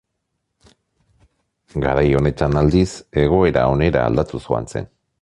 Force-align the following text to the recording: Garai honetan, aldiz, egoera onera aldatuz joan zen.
Garai 1.85 2.07
honetan, 2.21 2.59
aldiz, 2.65 2.89
egoera 3.27 3.71
onera 3.77 4.07
aldatuz 4.11 4.47
joan 4.49 4.73
zen. 4.75 4.95